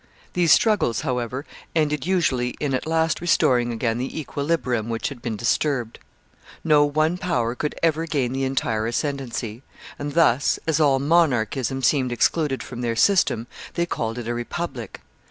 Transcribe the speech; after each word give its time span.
These 0.33 0.51
struggles, 0.51 1.01
however, 1.01 1.45
ended 1.75 2.07
usually 2.07 2.55
in 2.59 2.73
at 2.73 2.87
last 2.87 3.21
restoring 3.21 3.71
again 3.71 3.99
the 3.99 4.19
equilibrium 4.19 4.89
which 4.89 5.09
had 5.09 5.21
been 5.21 5.35
disturbed. 5.37 5.99
No 6.63 6.83
one 6.85 7.19
power 7.19 7.53
could 7.53 7.75
ever 7.83 8.07
gain 8.07 8.33
the 8.33 8.43
entire 8.43 8.87
ascendency; 8.87 9.61
and 9.99 10.13
thus, 10.15 10.57
as 10.65 10.79
all 10.79 10.97
monarchism 10.97 11.83
seemed 11.83 12.11
excluded 12.11 12.63
from 12.63 12.81
their 12.81 12.95
system, 12.95 13.45
they 13.75 13.85
called 13.85 14.17
it 14.17 14.27
a 14.27 14.33
republic. 14.33 15.01